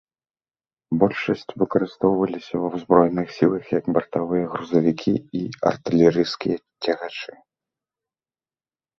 [1.01, 5.43] Большасць выкарыстоўваліся ва ўзброеных сілах як бартавыя грузавікі і
[5.73, 7.33] артылерыйскія цягачы.